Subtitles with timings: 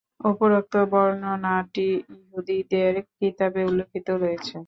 [0.25, 4.55] উপরোক্ত বর্ণনাটি ইহুদীদের কিতাবে উল্লেখিত রয়েছে।